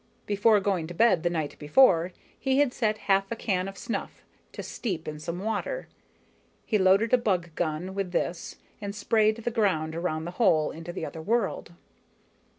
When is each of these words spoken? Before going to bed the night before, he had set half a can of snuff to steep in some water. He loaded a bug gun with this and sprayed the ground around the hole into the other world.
Before 0.25 0.59
going 0.59 0.87
to 0.87 0.95
bed 0.95 1.21
the 1.21 1.29
night 1.29 1.55
before, 1.59 2.11
he 2.39 2.57
had 2.57 2.73
set 2.73 2.97
half 3.05 3.31
a 3.31 3.35
can 3.35 3.67
of 3.67 3.77
snuff 3.77 4.23
to 4.51 4.63
steep 4.63 5.07
in 5.07 5.19
some 5.19 5.37
water. 5.37 5.87
He 6.65 6.79
loaded 6.79 7.13
a 7.13 7.19
bug 7.19 7.53
gun 7.53 7.93
with 7.93 8.11
this 8.11 8.55
and 8.81 8.95
sprayed 8.95 9.35
the 9.35 9.51
ground 9.51 9.95
around 9.95 10.25
the 10.25 10.31
hole 10.41 10.71
into 10.71 10.91
the 10.91 11.05
other 11.05 11.21
world. 11.21 11.73